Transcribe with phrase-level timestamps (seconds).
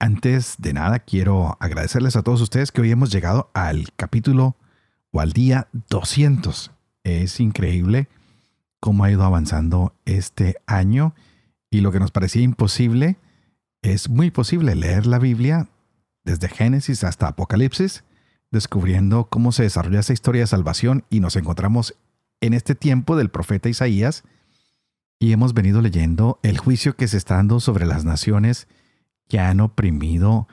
[0.00, 4.56] Antes de nada, quiero agradecerles a todos ustedes que hoy hemos llegado al capítulo
[5.10, 6.70] o al día 200.
[7.02, 8.08] Es increíble
[8.78, 11.16] cómo ha ido avanzando este año
[11.68, 13.18] y lo que nos parecía imposible
[13.82, 15.68] es muy posible leer la Biblia
[16.24, 18.04] desde Génesis hasta Apocalipsis,
[18.52, 21.96] descubriendo cómo se desarrolla esa historia de salvación y nos encontramos
[22.40, 24.22] en este tiempo del profeta Isaías
[25.18, 28.68] y hemos venido leyendo el juicio que se está dando sobre las naciones
[29.28, 30.48] que han oprimido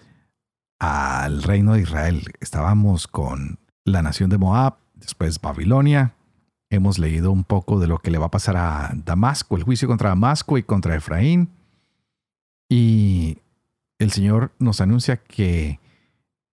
[0.79, 2.23] al reino de Israel.
[2.39, 6.13] Estábamos con la nación de Moab, después Babilonia.
[6.69, 9.87] Hemos leído un poco de lo que le va a pasar a Damasco, el juicio
[9.87, 11.49] contra Damasco y contra Efraín.
[12.69, 13.37] Y
[13.99, 15.79] el Señor nos anuncia que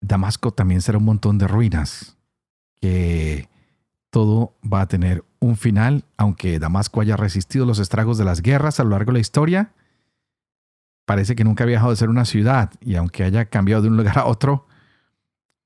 [0.00, 2.16] Damasco también será un montón de ruinas,
[2.80, 3.48] que
[4.10, 8.78] todo va a tener un final, aunque Damasco haya resistido los estragos de las guerras
[8.78, 9.72] a lo largo de la historia,
[11.12, 13.98] parece que nunca ha viajado de ser una ciudad y aunque haya cambiado de un
[13.98, 14.66] lugar a otro,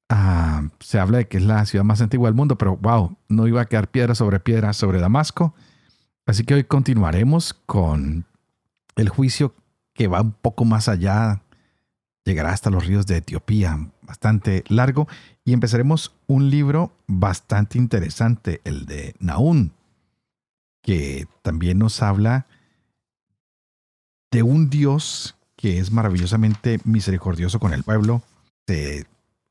[0.09, 3.47] ah, se habla de que es la ciudad más antigua del mundo, pero wow, no
[3.47, 5.55] iba a quedar piedra sobre piedra sobre Damasco.
[6.27, 8.27] Así que hoy continuaremos con
[8.97, 9.55] el juicio
[9.95, 11.43] que va un poco más allá,
[12.25, 15.07] llegará hasta los ríos de Etiopía, bastante largo,
[15.45, 19.75] y empezaremos un libro bastante interesante, el de Naún,
[20.83, 22.49] que también nos habla
[24.33, 28.23] de un Dios que es maravillosamente misericordioso con el pueblo.
[28.67, 29.07] Se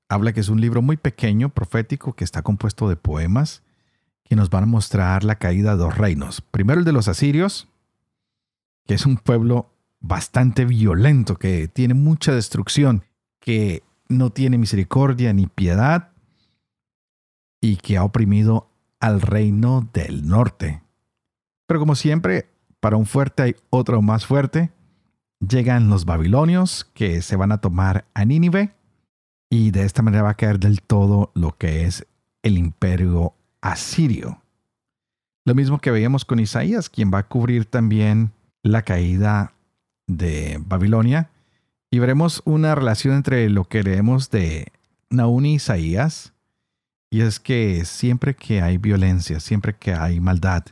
[0.07, 3.63] habla que es un libro muy pequeño, profético, que está compuesto de poemas
[4.25, 6.41] que nos van a mostrar la caída de dos reinos.
[6.41, 7.67] Primero el de los asirios,
[8.85, 13.03] que es un pueblo bastante violento, que tiene mucha destrucción,
[13.39, 16.09] que no tiene misericordia ni piedad
[17.61, 20.81] y que ha oprimido al reino del norte.
[21.67, 22.49] Pero como siempre,
[22.79, 24.71] para un fuerte hay otro más fuerte.
[25.39, 28.73] Llegan los babilonios que se van a tomar a Nínive
[29.49, 32.05] y de esta manera va a caer del todo lo que es
[32.43, 34.41] el imperio asirio.
[35.45, 38.31] Lo mismo que veíamos con Isaías, quien va a cubrir también
[38.63, 39.53] la caída
[40.07, 41.29] de Babilonia.
[41.91, 44.71] Y veremos una relación entre lo que leemos de
[45.09, 46.33] Naún y Isaías.
[47.11, 50.65] Y es que siempre que hay violencia, siempre que hay maldad,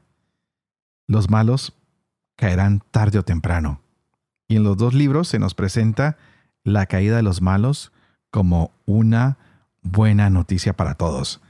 [1.07, 1.73] los malos
[2.35, 3.82] caerán tarde o temprano.
[4.47, 6.17] Y en los dos libros se nos presenta
[6.63, 7.91] la caída de los malos
[8.31, 9.37] como una
[9.81, 11.41] buena noticia para todos.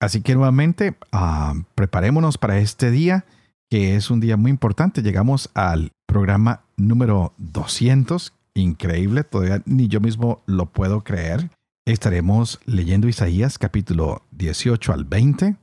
[0.00, 3.24] Así que nuevamente, ah, preparémonos para este día,
[3.68, 5.02] que es un día muy importante.
[5.02, 8.32] Llegamos al programa número 200.
[8.54, 11.50] Increíble, todavía ni yo mismo lo puedo creer.
[11.84, 15.56] Estaremos leyendo Isaías capítulo 18 al 20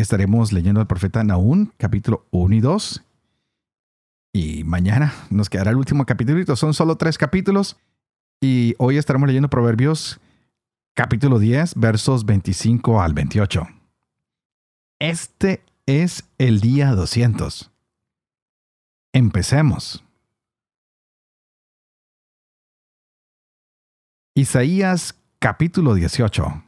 [0.00, 3.02] estaremos leyendo al profeta Naún, capítulo 1 y 2.
[4.32, 6.56] Y mañana nos quedará el último capítulo.
[6.56, 7.76] Son solo tres capítulos.
[8.40, 10.20] Y hoy estaremos leyendo Proverbios,
[10.94, 13.66] capítulo 10, versos 25 al 28.
[14.98, 17.70] Este es el día 200.
[19.12, 20.04] Empecemos.
[24.34, 26.62] Isaías capítulo 18.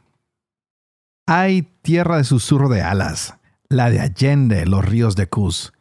[1.25, 3.35] Hay tierra de susurro de alas,
[3.69, 5.72] la de Allende los ríos de Cus,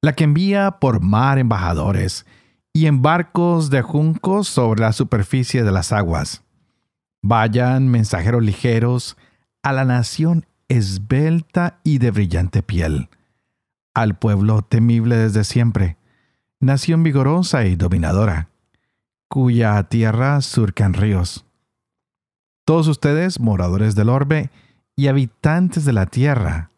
[0.00, 2.26] la que envía por mar embajadores
[2.72, 6.44] y en barcos de juncos sobre la superficie de las aguas.
[7.22, 9.16] Vayan mensajeros ligeros
[9.62, 13.08] a la nación esbelta y de brillante piel,
[13.94, 15.96] al pueblo temible desde siempre,
[16.60, 18.50] nación vigorosa y dominadora,
[19.28, 21.44] cuya tierra surcan ríos.
[22.64, 24.50] Todos ustedes, moradores del orbe,
[24.94, 26.70] y habitantes de la tierra,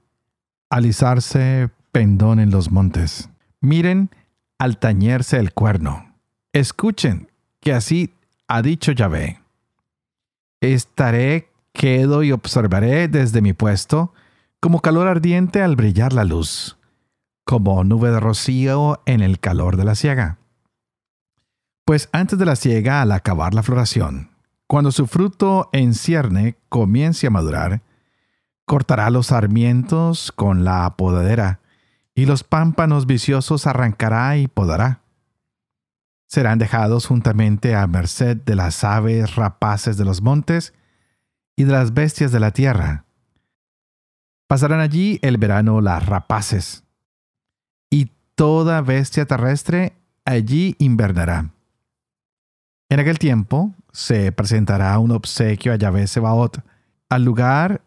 [0.68, 3.28] alisarse pendón en los montes.
[3.60, 4.10] Miren
[4.58, 6.14] al tañerse el cuerno.
[6.52, 8.14] Escuchen que así
[8.48, 9.40] ha dicho Yahvé.
[10.60, 14.12] Estaré quedo y observaré desde mi puesto,
[14.60, 16.76] como calor ardiente al brillar la luz,
[17.44, 20.38] como nube de rocío en el calor de la siega.
[21.84, 24.30] Pues antes de la siega, al acabar la floración,
[24.66, 27.82] cuando su fruto en cierne comience a madurar,
[28.66, 31.59] cortará los sarmientos con la apodadera,
[32.14, 35.00] y los pámpanos viciosos arrancará y podará.
[36.26, 40.72] serán dejados juntamente a merced de las aves rapaces de los montes
[41.56, 43.04] y de las bestias de la tierra.
[44.46, 46.84] Pasarán allí el verano las rapaces,
[47.90, 51.50] y toda bestia terrestre allí invernará.
[52.88, 56.64] En aquel tiempo se presentará un obsequio a Yahvé Sebaot,
[57.08, 57.82] al lugar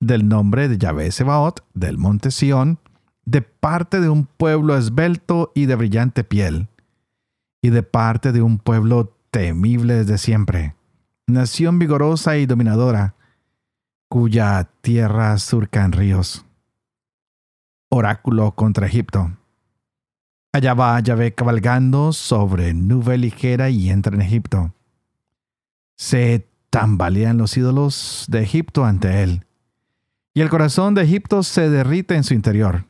[0.00, 2.78] del nombre de Yahvé Sebaot, del monte Sión,
[3.28, 6.68] de parte de un pueblo esbelto y de brillante piel,
[7.60, 10.74] y de parte de un pueblo temible desde siempre,
[11.26, 13.16] nación vigorosa y dominadora,
[14.08, 16.46] cuya tierra surcan ríos.
[17.90, 19.36] Oráculo contra Egipto.
[20.54, 24.72] Allá va Yahvé cabalgando sobre nube ligera y entra en Egipto.
[25.98, 29.44] Se tambalean los ídolos de Egipto ante él,
[30.32, 32.87] y el corazón de Egipto se derrite en su interior.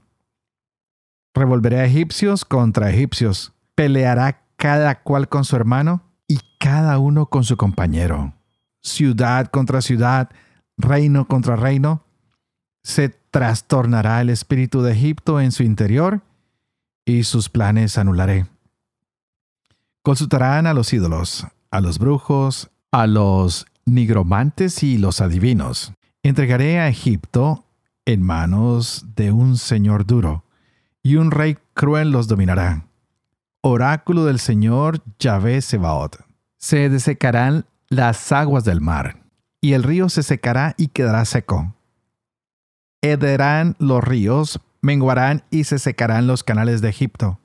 [1.38, 7.44] Revolveré a egipcios contra egipcios, peleará cada cual con su hermano y cada uno con
[7.44, 8.34] su compañero.
[8.80, 10.30] Ciudad contra ciudad,
[10.76, 12.02] reino contra reino.
[12.82, 16.22] Se trastornará el espíritu de Egipto en su interior
[17.04, 18.46] y sus planes anularé.
[20.02, 25.92] Consultarán a los ídolos, a los brujos, a los nigromantes y los adivinos.
[26.24, 27.64] Entregaré a Egipto
[28.06, 30.42] en manos de un señor duro,
[31.08, 32.84] y un rey cruel los dominará.
[33.62, 36.22] Oráculo del Señor Yahvé Sebaot.
[36.58, 39.22] Se desecarán las aguas del mar,
[39.62, 41.74] y el río se secará y quedará seco.
[43.00, 47.40] Hederán los ríos, menguarán y se secarán los canales de Egipto.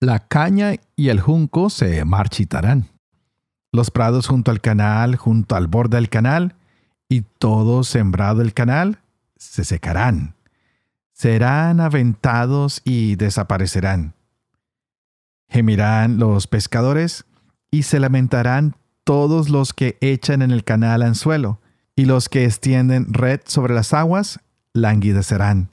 [0.00, 2.88] La caña y el junco se marchitarán.
[3.72, 6.54] Los prados junto al canal, junto al borde del canal,
[7.10, 9.00] y todo sembrado el canal,
[9.36, 10.35] se secarán.
[11.16, 14.12] Serán aventados y desaparecerán.
[15.48, 17.24] Gemirán los pescadores
[17.70, 21.58] y se lamentarán todos los que echan en el canal anzuelo,
[21.94, 24.40] y los que extienden red sobre las aguas
[24.74, 25.70] languidecerán.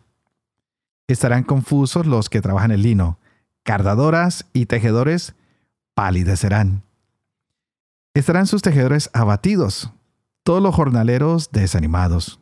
[1.10, 3.20] Estarán confusos los que trabajan el lino,
[3.64, 5.36] cardadoras y tejedores
[5.94, 6.84] palidecerán.
[8.14, 9.92] Estarán sus tejedores abatidos,
[10.44, 12.40] todos los jornaleros desanimados.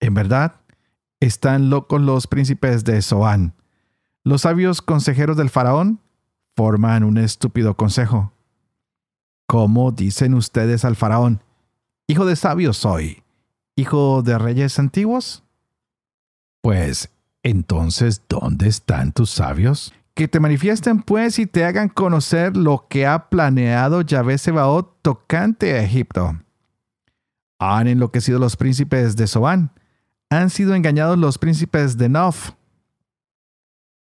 [0.00, 0.60] En verdad,
[1.20, 3.54] están locos los príncipes de Zoán.
[4.24, 6.00] Los sabios consejeros del faraón
[6.56, 8.32] forman un estúpido consejo.
[9.46, 11.42] ¿Cómo dicen ustedes al faraón,
[12.06, 13.22] hijo de sabios soy,
[13.76, 15.42] hijo de reyes antiguos?
[16.62, 17.10] Pues,
[17.42, 19.92] entonces, ¿dónde están tus sabios?
[20.14, 25.74] Que te manifiesten pues y te hagan conocer lo que ha planeado Yahvé Sebaot tocante
[25.74, 26.38] a Egipto.
[27.58, 29.72] Han enloquecido los príncipes de Zoán.
[30.30, 32.52] Han sido engañados los príncipes de Nof.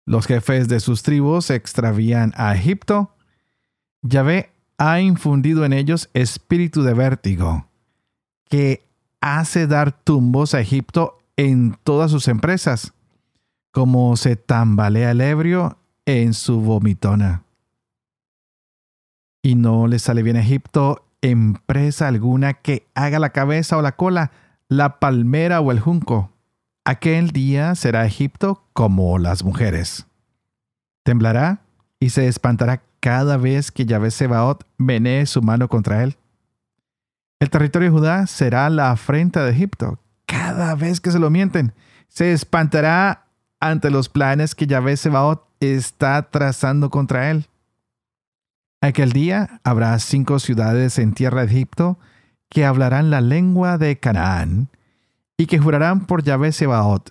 [0.07, 3.15] Los jefes de sus tribus extravían a Egipto.
[4.03, 7.67] Yahvé ha infundido en ellos espíritu de vértigo,
[8.49, 8.85] que
[9.21, 12.93] hace dar tumbos a Egipto en todas sus empresas,
[13.71, 17.45] como se tambalea el ebrio en su vomitona.
[19.43, 23.97] Y no le sale bien a Egipto empresa alguna que haga la cabeza o la
[23.97, 24.33] cola,
[24.77, 26.31] la palmera o el junco.
[26.85, 30.07] Aquel día será Egipto como las mujeres.
[31.05, 31.61] Temblará
[32.01, 36.17] y se espantará cada vez que Yahvé Sebaot menee su mano contra él.
[37.41, 39.99] El territorio de Judá será la afrenta de Egipto.
[40.27, 41.73] Cada vez que se lo mienten,
[42.09, 43.27] se espantará
[43.61, 47.47] ante los planes que Yahvé Sebaot está trazando contra él.
[48.81, 51.99] Aquel día habrá cinco ciudades en tierra de Egipto
[52.53, 54.69] que hablarán la lengua de Canaán
[55.39, 57.11] y que jurarán por Yahvé Sebaot.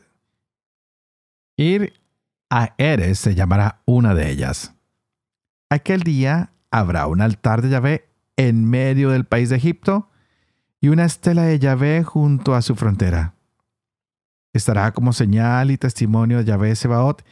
[1.58, 1.94] Ir
[2.52, 4.76] a Eres se llamará una de ellas.
[5.72, 8.08] Aquel día habrá un altar de Yahvé
[8.38, 10.12] en medio del país de Egipto
[10.80, 13.34] y una estela de Yahvé junto a su frontera.
[14.54, 17.26] Estará como señal y testimonio de Yahvé Sebaot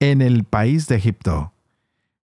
[0.00, 1.52] en el país de Egipto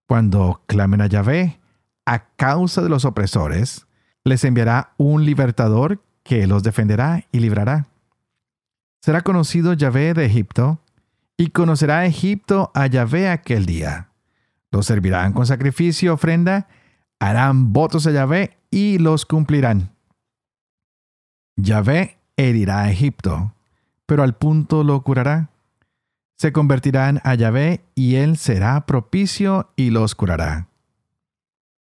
[0.08, 1.60] cuando clamen a Yahvé
[2.08, 3.86] a causa de los opresores,
[4.24, 7.88] les enviará un libertador que los defenderá y librará.
[9.02, 10.80] Será conocido Yahvé de Egipto,
[11.38, 14.10] y conocerá Egipto a Yahvé aquel día.
[14.72, 16.68] Los servirán con sacrificio, ofrenda,
[17.18, 19.92] harán votos a Yahvé y los cumplirán.
[21.56, 23.54] Yahvé herirá a Egipto,
[24.06, 25.50] pero al punto lo curará
[26.40, 30.69] se convertirán a Yahvé y él será propicio y los curará.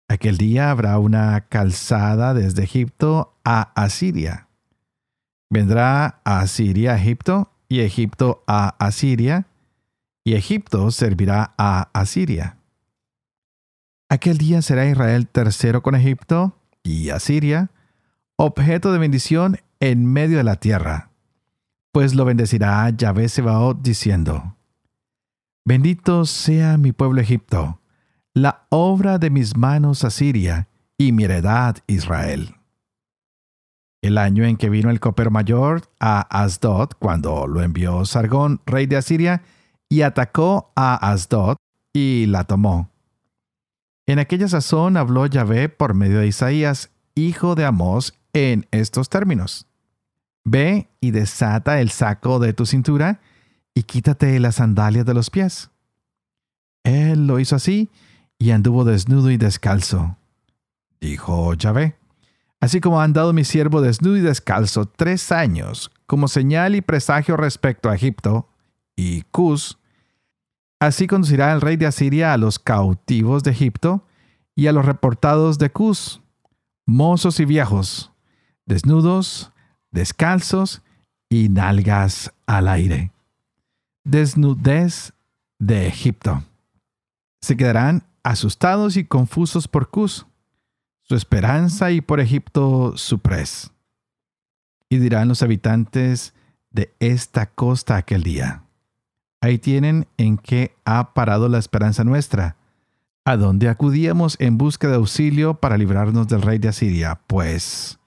[0.08, 4.48] Aquel día habrá una calzada desde Egipto a Asiria.
[5.50, 9.46] Vendrá a Asiria a Egipto y Egipto a Asiria
[10.24, 12.58] y Egipto servirá a Asiria.
[14.08, 17.70] Aquel día será Israel tercero con Egipto y Asiria,
[18.36, 21.10] objeto de bendición en medio de la tierra.
[21.92, 24.56] Pues lo bendecirá Yahvé Sebaot diciendo,
[25.64, 27.80] Bendito sea mi pueblo Egipto,
[28.36, 32.54] la obra de mis manos Asiria y mi heredad Israel.
[34.02, 38.84] El año en que vino el copero mayor a Asdod, cuando lo envió Sargón, rey
[38.84, 39.40] de Asiria,
[39.88, 41.56] y atacó a Asdod
[41.94, 42.90] y la tomó.
[44.04, 49.66] En aquella sazón habló Yahvé por medio de Isaías, hijo de Amós, en estos términos.
[50.44, 53.18] Ve y desata el saco de tu cintura
[53.72, 55.70] y quítate las sandalias de los pies.
[56.84, 57.88] Él lo hizo así
[58.38, 60.16] y anduvo desnudo y descalzo.
[61.00, 61.96] Dijo Yahvé,
[62.60, 67.36] así como ha andado mi siervo desnudo y descalzo tres años, como señal y presagio
[67.36, 68.48] respecto a Egipto
[68.96, 69.78] y Cus,
[70.80, 74.04] así conducirá el rey de Asiria a los cautivos de Egipto
[74.54, 76.22] y a los reportados de Cus,
[76.86, 78.12] mozos y viejos,
[78.64, 79.52] desnudos,
[79.90, 80.82] descalzos
[81.28, 83.12] y nalgas al aire.
[84.04, 85.12] Desnudez
[85.58, 86.44] de Egipto.
[87.40, 90.26] Se quedarán asustados y confusos por Cus,
[91.02, 93.70] su esperanza y por Egipto su pres.
[94.88, 96.34] Y dirán los habitantes
[96.72, 98.64] de esta costa aquel día.
[99.40, 102.56] Ahí tienen en qué ha parado la esperanza nuestra,
[103.24, 108.00] a dónde acudíamos en busca de auxilio para librarnos del rey de Asiria, pues,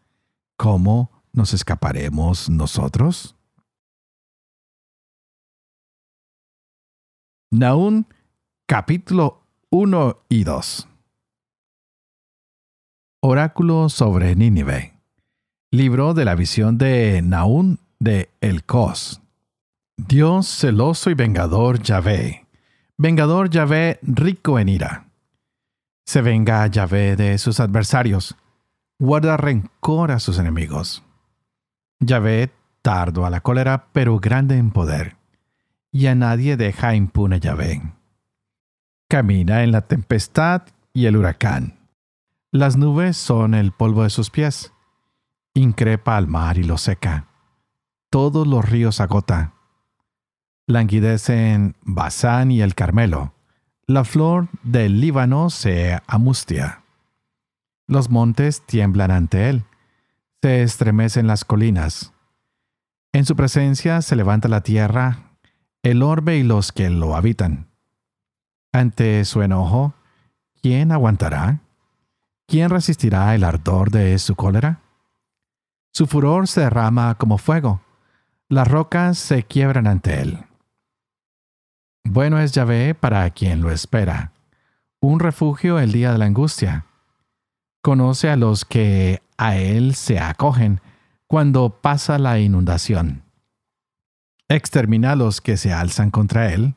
[0.57, 3.37] ¿cómo nos escaparemos nosotros?
[7.51, 8.05] Naún
[8.65, 9.39] capítulo
[9.71, 10.87] 1 y 2
[13.21, 14.93] Oráculo sobre Nínive.
[15.69, 19.21] Libro de la visión de Naún de Elcos.
[19.95, 22.47] Dios celoso y vengador Yahvé.
[22.97, 25.05] Vengador Yahvé rico en ira.
[26.03, 28.35] Se venga Yahvé de sus adversarios,
[28.97, 31.03] guarda rencor a sus enemigos.
[31.99, 32.49] Yahvé
[32.81, 35.17] tardo a la cólera, pero grande en poder,
[35.91, 37.98] y a nadie deja impune Yahvé.
[39.09, 40.61] Camina en la tempestad
[40.93, 41.77] y el huracán.
[42.51, 44.71] Las nubes son el polvo de sus pies.
[45.53, 47.27] Increpa al mar y lo seca.
[48.09, 49.55] Todos los ríos agota.
[50.67, 53.33] Languidecen Basán y el Carmelo
[53.89, 56.83] la flor del Líbano se amustia.
[57.87, 59.63] Los montes tiemblan ante él.
[60.43, 62.13] Se estremecen las colinas.
[63.13, 65.33] En su presencia se levanta la tierra,
[65.81, 67.68] el orbe y los que lo habitan.
[68.71, 69.93] Ante su enojo,
[70.61, 71.61] ¿quién aguantará?
[72.47, 74.79] ¿Quién resistirá el ardor de su cólera?
[75.93, 77.81] Su furor se derrama como fuego.
[78.47, 80.45] Las rocas se quiebran ante él.
[82.03, 84.31] Bueno es Yahvé para quien lo espera,
[84.99, 86.85] un refugio el día de la angustia.
[87.81, 90.81] Conoce a los que a él se acogen
[91.27, 93.23] cuando pasa la inundación.
[94.47, 96.73] Extermina a los que se alzan contra él.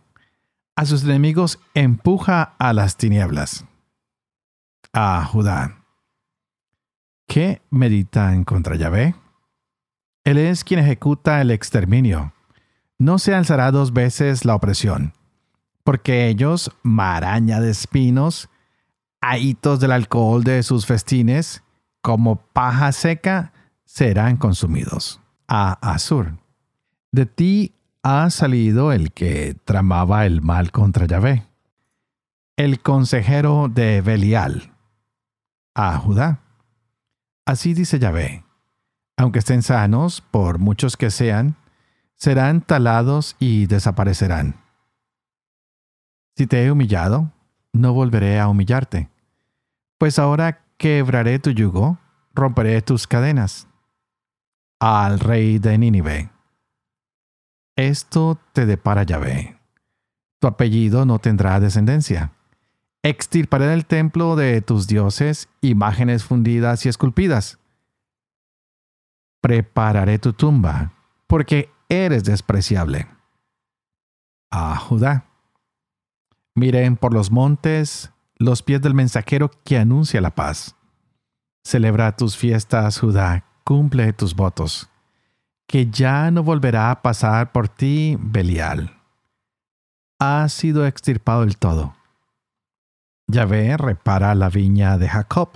[0.76, 3.64] A sus enemigos empuja a las tinieblas.
[4.92, 5.84] A Judá.
[7.26, 9.14] ¿Qué meditan contra Yahvé?
[10.24, 12.32] Él es quien ejecuta el exterminio.
[12.98, 15.12] No se alzará dos veces la opresión
[15.84, 18.48] porque ellos, maraña de espinos,
[19.20, 21.62] ahitos del alcohol de sus festines,
[22.00, 23.52] como paja seca,
[23.84, 25.20] serán consumidos.
[25.48, 26.38] A Azur.
[27.10, 31.46] De ti ha salido el que tramaba el mal contra Yahvé,
[32.56, 34.72] el consejero de Belial.
[35.74, 36.40] A Judá.
[37.46, 38.44] Así dice Yahvé,
[39.16, 41.56] aunque estén sanos, por muchos que sean,
[42.14, 44.62] serán talados y desaparecerán
[46.36, 47.30] si te he humillado,
[47.72, 49.08] no volveré a humillarte.
[49.98, 51.98] Pues ahora quebraré tu yugo,
[52.34, 53.68] romperé tus cadenas.
[54.80, 56.31] Al rey de Nínive.
[57.76, 59.58] Esto te depara Yahvé.
[60.40, 62.32] Tu apellido no tendrá descendencia.
[63.02, 67.58] Extirparé del templo de tus dioses imágenes fundidas y esculpidas.
[69.40, 70.92] Prepararé tu tumba,
[71.26, 73.08] porque eres despreciable.
[74.50, 75.26] A Judá.
[76.54, 80.76] Miren por los montes los pies del mensajero que anuncia la paz.
[81.64, 84.90] Celebra tus fiestas, Judá, cumple tus votos,
[85.66, 88.98] que ya no volverá a pasar por ti Belial.
[90.18, 91.94] Ha sido extirpado el todo.
[93.26, 95.50] Yahvé repara la viña de Jacob,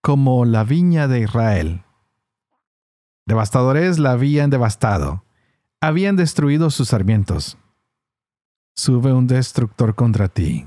[0.00, 1.82] como la viña de Israel.
[3.26, 5.24] Devastadores la habían devastado,
[5.80, 7.58] habían destruido sus sarmientos
[8.74, 10.66] sube un destructor contra ti.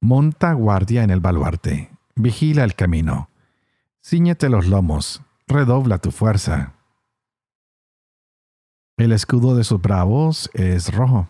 [0.00, 3.28] Monta guardia en el baluarte, vigila el camino.
[4.02, 6.74] Cíñete los lomos, redobla tu fuerza.
[9.00, 11.26] El escudo de sus bravos es rojo.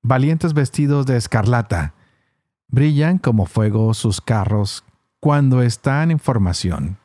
[0.00, 1.92] Valientes vestidos de escarlata.
[2.68, 4.84] Brillan como fuego sus carros
[5.20, 6.96] cuando están en formación.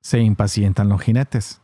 [0.00, 1.60] Se impacientan los jinetes.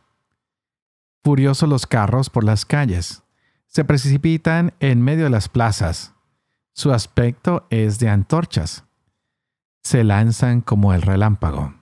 [1.21, 3.23] Furiosos los carros por las calles.
[3.67, 6.13] Se precipitan en medio de las plazas.
[6.71, 8.85] Su aspecto es de antorchas.
[9.83, 11.73] Se lanzan como el relámpago.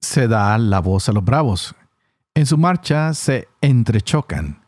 [0.00, 1.76] Se da la voz a los bravos.
[2.34, 4.59] En su marcha se entrechocan.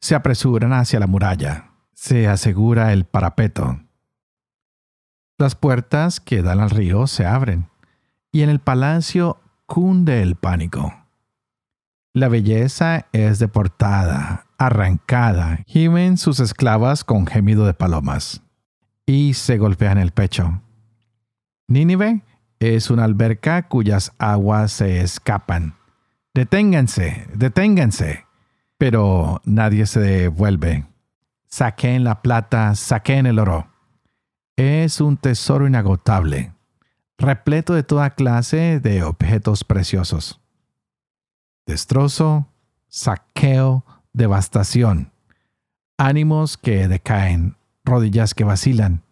[0.00, 1.72] Se apresuran hacia la muralla.
[1.92, 3.80] Se asegura el parapeto.
[5.38, 7.68] Las puertas que dan al río se abren.
[8.32, 10.94] Y en el palacio cunde el pánico.
[12.14, 18.42] La belleza es deportada, arrancada, gimen sus esclavas con gemido de palomas
[19.08, 20.60] y se golpean el pecho.
[21.66, 22.22] Nínive
[22.60, 25.76] es una alberca cuyas aguas se escapan.
[26.34, 28.27] Deténganse, deténganse.
[28.78, 30.86] Pero nadie se devuelve.
[31.46, 33.68] Saquen la plata, saquen el oro.
[34.56, 36.52] Es un tesoro inagotable
[37.18, 40.40] repleto de toda clase de objetos preciosos.
[41.66, 42.46] Destrozo,
[42.86, 45.12] saqueo, devastación,
[45.98, 49.02] ánimos que decaen, rodillas que vacilan,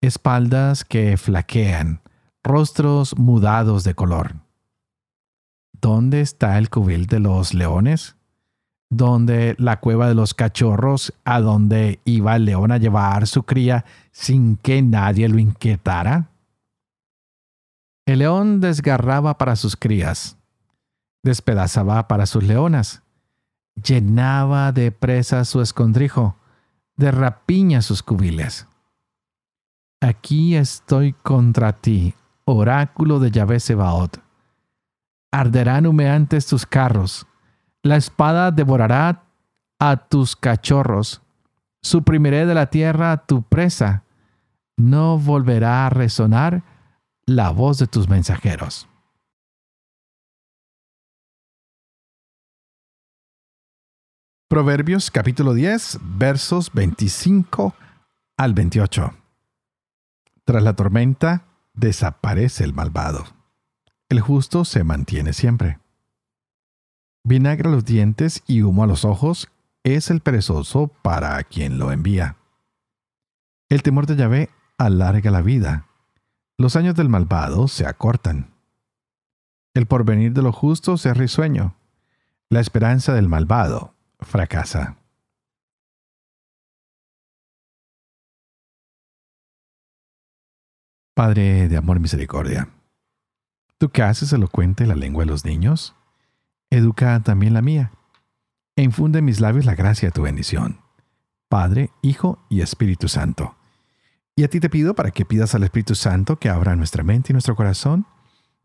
[0.00, 2.00] espaldas que flaquean,
[2.42, 4.36] rostros mudados de color.
[5.72, 8.16] ¿Dónde está el cubil de los leones?
[8.96, 13.84] ¿Dónde la cueva de los cachorros a donde iba el león a llevar su cría
[14.12, 16.28] sin que nadie lo inquietara?
[18.06, 20.36] El león desgarraba para sus crías,
[21.24, 23.02] despedazaba para sus leonas,
[23.74, 26.36] llenaba de presas su escondrijo,
[26.96, 28.68] de rapiña sus cubiles.
[30.00, 34.22] Aquí estoy contra ti, oráculo de Yahvé Sebaot.
[35.32, 37.26] Arderán humeantes tus carros,
[37.84, 39.26] la espada devorará
[39.78, 41.20] a tus cachorros,
[41.82, 44.04] suprimiré de la tierra tu presa,
[44.76, 46.64] no volverá a resonar
[47.26, 48.88] la voz de tus mensajeros.
[54.48, 57.74] Proverbios capítulo 10 versos 25
[58.38, 59.14] al 28.
[60.44, 61.44] Tras la tormenta,
[61.74, 63.24] desaparece el malvado.
[64.08, 65.83] El justo se mantiene siempre.
[67.26, 69.48] Vinagre a los dientes y humo a los ojos
[69.82, 72.36] es el perezoso para quien lo envía.
[73.70, 75.88] El temor de Yahvé alarga la vida,
[76.58, 78.54] los años del malvado se acortan.
[79.74, 81.74] El porvenir de los justos es risueño.
[82.48, 84.98] La esperanza del malvado fracasa.
[91.14, 92.68] Padre de amor y misericordia,
[93.78, 95.94] tú que haces elocuente la lengua de los niños,
[96.76, 97.92] educa también la mía,
[98.76, 100.80] e infunde en mis labios la gracia de tu bendición.
[101.48, 103.56] Padre, Hijo y Espíritu Santo
[104.36, 107.30] y a ti te pido para que pidas al Espíritu Santo que abra nuestra mente
[107.30, 108.04] y nuestro corazón,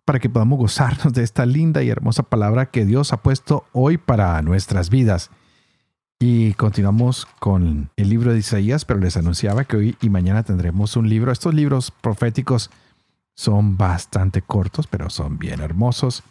[0.04, 3.98] para que podamos gozarnos de esta linda y hermosa palabra que Dios ha puesto hoy
[3.98, 5.30] para nuestras vidas.
[6.19, 10.98] Y continuamos con el libro de Isaías, pero les anunciaba que hoy y mañana tendremos
[10.98, 11.32] un libro.
[11.32, 12.72] Estos libros proféticos
[13.36, 16.24] son bastante cortos, pero son bien hermosos.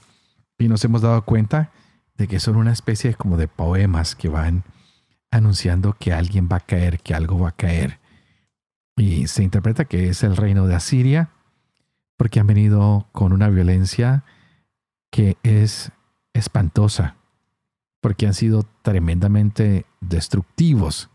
[0.59, 1.71] Y nos hemos dado cuenta
[2.17, 4.65] de que son una especie como de poemas que van
[5.31, 8.01] anunciando que alguien va a caer, que algo va a caer
[8.99, 11.31] y se interpreta que es el reino de Asiria
[12.17, 14.25] porque han venido con una violencia
[15.11, 15.93] que es
[16.35, 17.17] espantosa,
[18.01, 21.11] porque han sido tremendamente destructivos.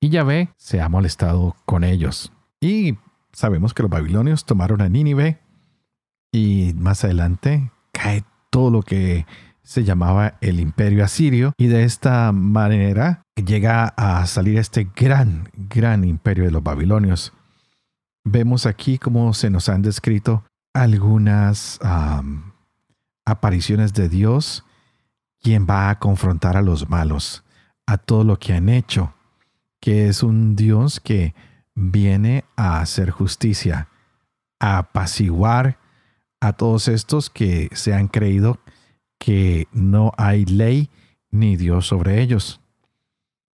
[0.00, 2.32] Y Yahvé se ha molestado con ellos.
[2.58, 2.96] Y
[3.32, 5.38] sabemos que los babilonios tomaron a Nínive
[6.32, 9.26] y más adelante cae todo lo que
[9.62, 16.04] se llamaba el imperio asirio y de esta manera llega a salir este gran, gran
[16.04, 17.32] imperio de los babilonios.
[18.24, 21.78] Vemos aquí cómo se nos han descrito algunas
[23.24, 24.64] apariciones de Dios,
[25.40, 27.44] quien va a confrontar a los malos,
[27.86, 29.14] a todo lo que han hecho,
[29.80, 31.34] que es un Dios que
[31.74, 33.88] viene a hacer justicia,
[34.58, 35.78] a apaciguar
[36.40, 38.58] a todos estos que se han creído
[39.18, 40.90] que no hay ley
[41.30, 42.60] ni Dios sobre ellos.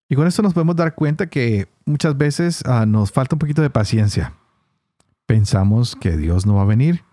[0.09, 3.63] Y con esto nos podemos dar cuenta que muchas veces ah, nos falta un poquito
[3.63, 4.35] de paciencia.
[5.27, 7.05] Pensamos que Dios no va a venir,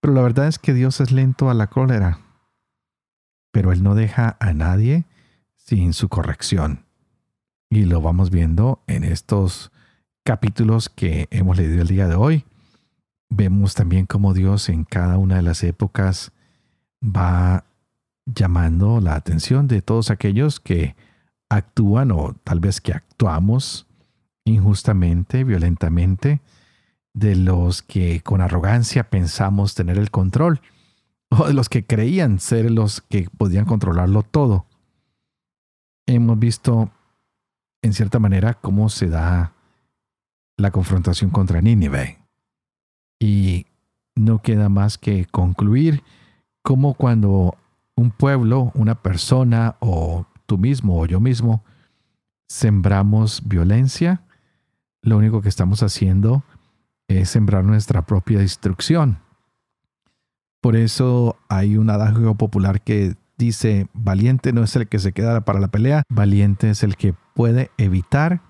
[0.00, 2.20] pero la verdad es que Dios es lento a la cólera.
[3.50, 5.06] Pero Él no deja a nadie
[5.56, 6.84] sin su corrección.
[7.70, 9.72] Y lo vamos viendo en estos
[10.22, 12.44] capítulos que hemos leído el día de hoy.
[13.30, 16.32] Vemos también cómo Dios en cada una de las épocas
[17.02, 17.64] va
[18.26, 20.96] llamando la atención de todos aquellos que
[21.48, 23.86] actúan o tal vez que actuamos
[24.44, 26.40] injustamente, violentamente,
[27.14, 30.60] de los que con arrogancia pensamos tener el control,
[31.30, 34.66] o de los que creían ser los que podían controlarlo todo.
[36.06, 36.90] Hemos visto,
[37.82, 39.52] en cierta manera, cómo se da
[40.56, 42.17] la confrontación contra Nínive.
[43.18, 43.66] Y
[44.14, 46.02] no queda más que concluir
[46.62, 47.56] cómo cuando
[47.96, 51.64] un pueblo, una persona o tú mismo o yo mismo
[52.48, 54.22] sembramos violencia,
[55.02, 56.42] lo único que estamos haciendo
[57.08, 59.18] es sembrar nuestra propia destrucción.
[60.60, 65.40] Por eso hay un adagio popular que dice, valiente no es el que se queda
[65.42, 68.42] para la pelea, valiente es el que puede evitar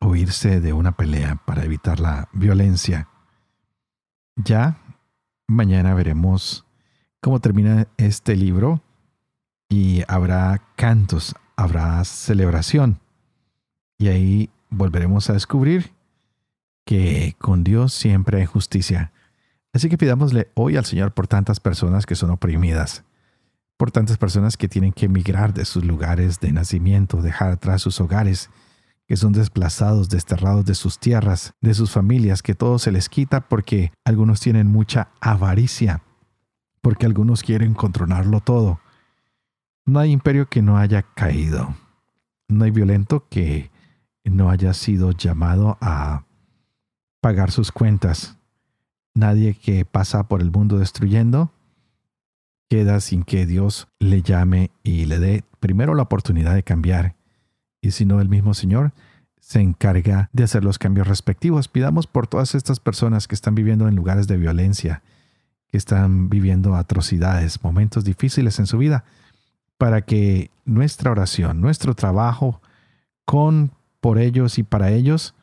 [0.00, 3.08] o irse de una pelea para evitar la violencia.
[4.46, 4.78] Ya
[5.48, 6.64] mañana veremos
[7.20, 8.80] cómo termina este libro
[9.68, 13.00] y habrá cantos, habrá celebración.
[13.98, 15.92] Y ahí volveremos a descubrir
[16.84, 19.10] que con Dios siempre hay justicia.
[19.72, 23.02] Así que pidámosle hoy al Señor por tantas personas que son oprimidas,
[23.76, 28.00] por tantas personas que tienen que emigrar de sus lugares de nacimiento, dejar atrás sus
[28.00, 28.48] hogares,
[29.06, 33.48] que son desplazados, desterrados de sus tierras, de sus familias, que todo se les quita
[33.48, 36.02] porque algunos tienen mucha avaricia,
[36.82, 38.80] porque algunos quieren controlarlo todo.
[39.84, 41.76] No hay imperio que no haya caído.
[42.48, 43.70] No hay violento que
[44.24, 46.24] no haya sido llamado a
[47.20, 48.38] pagar sus cuentas.
[49.14, 51.52] Nadie que pasa por el mundo destruyendo
[52.68, 57.15] queda sin que Dios le llame y le dé primero la oportunidad de cambiar.
[57.86, 58.92] Y si no, el mismo Señor
[59.38, 61.68] se encarga de hacer los cambios respectivos.
[61.68, 65.02] Pidamos por todas estas personas que están viviendo en lugares de violencia,
[65.68, 69.04] que están viviendo atrocidades, momentos difíciles en su vida,
[69.78, 72.60] para que nuestra oración, nuestro trabajo
[73.24, 73.70] con,
[74.00, 75.36] por ellos y para ellos,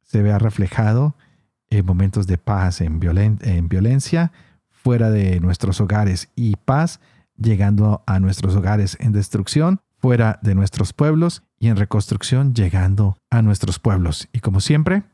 [0.00, 1.14] se vea reflejado
[1.68, 3.00] en momentos de paz, en,
[3.42, 4.32] en violencia,
[4.70, 7.00] fuera de nuestros hogares y paz
[7.36, 13.40] llegando a nuestros hogares en destrucción, fuera de nuestros pueblos y en reconstrucción llegando a
[13.40, 14.28] nuestros pueblos.
[14.32, 15.04] Y como siempre,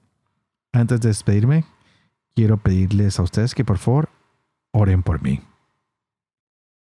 [0.72, 1.66] antes de despedirme,
[2.34, 4.08] quiero pedirles a ustedes que por favor
[4.72, 5.42] oren por mí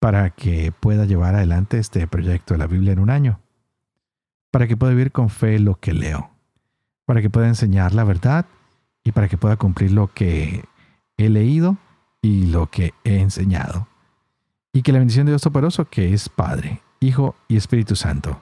[0.01, 3.39] para que pueda llevar adelante este proyecto de la Biblia en un año,
[4.51, 6.31] para que pueda vivir con fe lo que leo,
[7.05, 8.45] para que pueda enseñar la verdad
[9.05, 10.65] y para que pueda cumplir lo que
[11.15, 11.77] he leído
[12.21, 13.87] y lo que he enseñado.
[14.73, 18.41] Y que la bendición de Dios Toporoso, que es Padre, Hijo y Espíritu Santo,